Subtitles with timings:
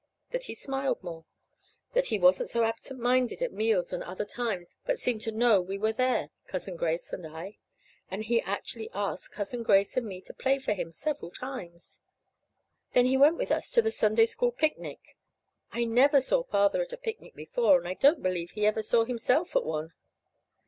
[0.31, 1.25] That he smiled more.
[1.93, 5.61] That he wasn't so absent minded at meals and other times, but seemed to know
[5.61, 7.59] we were there Cousin Grace and I.
[8.09, 11.99] That he actually asked Cousin Grace and me to play for him several times.
[12.93, 15.15] That he went with us to the Sunday School picnic.
[15.71, 19.03] (I never saw Father at a picnic before, and I don't believe he ever saw
[19.05, 19.93] himself at one.)